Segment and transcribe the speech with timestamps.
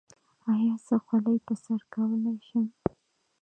[0.53, 2.65] ایا زه خولۍ په سر کولی شم؟